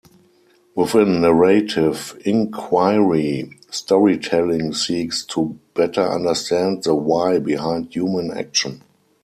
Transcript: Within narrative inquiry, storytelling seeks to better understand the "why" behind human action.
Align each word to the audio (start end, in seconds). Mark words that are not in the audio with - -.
Within 0.73 1.21
narrative 1.21 2.19
inquiry, 2.25 3.51
storytelling 3.69 4.73
seeks 4.73 5.23
to 5.25 5.59
better 5.75 6.01
understand 6.01 6.81
the 6.81 6.95
"why" 6.95 7.37
behind 7.37 7.93
human 7.93 8.31
action. 8.35 8.81